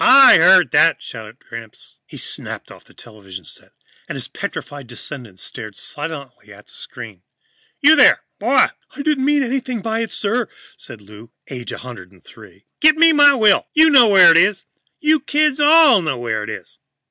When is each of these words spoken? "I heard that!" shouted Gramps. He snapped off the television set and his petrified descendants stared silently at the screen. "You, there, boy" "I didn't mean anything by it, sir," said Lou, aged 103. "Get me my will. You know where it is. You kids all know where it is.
"I 0.03 0.39
heard 0.39 0.71
that!" 0.71 0.99
shouted 0.99 1.37
Gramps. 1.37 2.01
He 2.07 2.17
snapped 2.17 2.71
off 2.71 2.85
the 2.85 2.93
television 2.95 3.45
set 3.45 3.73
and 4.09 4.15
his 4.15 4.27
petrified 4.27 4.87
descendants 4.87 5.43
stared 5.43 5.75
silently 5.75 6.51
at 6.51 6.65
the 6.65 6.73
screen. 6.73 7.21
"You, 7.81 7.95
there, 7.95 8.23
boy" 8.39 8.69
"I 8.95 9.03
didn't 9.03 9.25
mean 9.25 9.43
anything 9.43 9.79
by 9.83 9.99
it, 9.99 10.09
sir," 10.09 10.49
said 10.75 11.01
Lou, 11.01 11.29
aged 11.49 11.73
103. 11.73 12.65
"Get 12.79 12.95
me 12.95 13.13
my 13.13 13.35
will. 13.35 13.67
You 13.75 13.91
know 13.91 14.07
where 14.07 14.31
it 14.31 14.37
is. 14.37 14.65
You 14.99 15.19
kids 15.19 15.59
all 15.59 16.01
know 16.01 16.17
where 16.17 16.43
it 16.43 16.49
is. 16.49 16.79